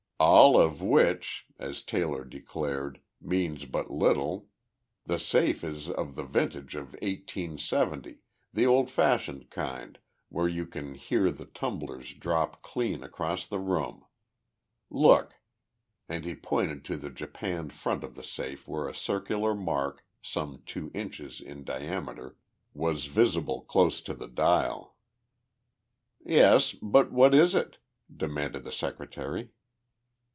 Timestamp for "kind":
9.49-9.97